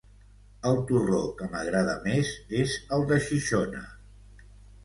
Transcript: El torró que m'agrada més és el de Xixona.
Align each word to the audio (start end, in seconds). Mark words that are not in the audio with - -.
El 0.69 0.79
torró 0.91 1.19
que 1.41 1.49
m'agrada 1.51 1.95
més 2.07 2.31
és 2.63 2.73
el 2.99 3.07
de 3.13 3.21
Xixona. 3.27 3.87